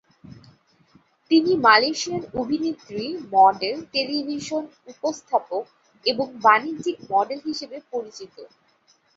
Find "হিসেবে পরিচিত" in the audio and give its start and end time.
7.45-8.35